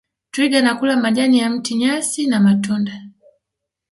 [0.31, 3.01] twiga anakula majani ya miti nyasi na matunda